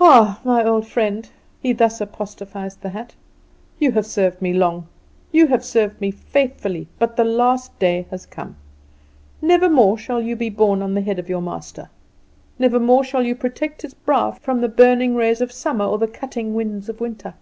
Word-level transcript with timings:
"Ah, 0.00 0.40
my 0.44 0.64
old 0.64 0.86
friend," 0.86 1.28
he 1.60 1.74
thus 1.74 2.00
apostrophized 2.00 2.80
the 2.80 2.88
hat, 2.88 3.14
"you 3.78 3.92
have 3.92 4.06
served 4.06 4.40
me 4.40 4.54
long, 4.54 4.86
you 5.30 5.46
have 5.48 5.62
served 5.62 6.00
me 6.00 6.10
faithfully, 6.10 6.88
but 6.98 7.16
the 7.16 7.24
last 7.24 7.78
day 7.78 8.06
has 8.10 8.24
come. 8.24 8.56
Never 9.42 9.68
more 9.68 9.98
shall 9.98 10.22
you 10.22 10.36
be 10.36 10.48
borne 10.48 10.80
upon 10.80 10.94
the 10.94 11.02
head 11.02 11.18
of 11.18 11.28
your 11.28 11.42
master. 11.42 11.90
Never 12.58 12.80
more 12.80 13.04
shall 13.04 13.24
you 13.24 13.34
protect 13.34 13.82
his 13.82 13.92
brow 13.92 14.30
from 14.32 14.62
the 14.62 14.70
burning 14.70 15.16
rays 15.16 15.42
of 15.42 15.52
summer 15.52 15.84
or 15.84 15.98
the 15.98 16.08
cutting 16.08 16.54
winds 16.54 16.88
of 16.88 16.98
winter. 17.02 17.34